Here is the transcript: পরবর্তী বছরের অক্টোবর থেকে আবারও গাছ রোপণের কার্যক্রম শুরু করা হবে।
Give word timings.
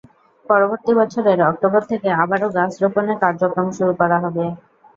পরবর্তী 0.45 0.91
বছরের 0.99 1.39
অক্টোবর 1.49 1.81
থেকে 1.91 2.07
আবারও 2.21 2.47
গাছ 2.57 2.71
রোপণের 2.83 3.17
কার্যক্রম 3.23 3.67
শুরু 3.77 3.93
করা 4.01 4.17
হবে। 4.23 4.45